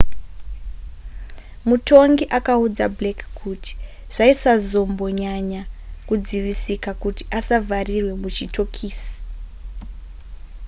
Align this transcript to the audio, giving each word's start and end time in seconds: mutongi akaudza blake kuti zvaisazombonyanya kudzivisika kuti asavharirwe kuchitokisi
mutongi 1.67 2.25
akaudza 2.37 2.85
blake 2.97 3.25
kuti 3.39 3.71
zvaisazombonyanya 4.15 5.61
kudzivisika 6.07 6.89
kuti 7.03 7.23
asavharirwe 7.39 8.13
kuchitokisi 8.21 9.11